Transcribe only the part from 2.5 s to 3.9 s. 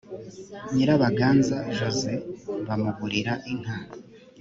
bamugurira inka.